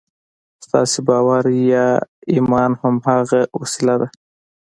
[0.65, 1.43] ستاسې باور
[1.73, 1.87] یا
[2.33, 4.07] ایمان هماغه وسیله ده